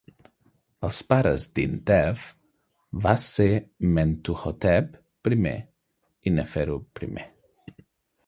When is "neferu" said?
6.39-6.79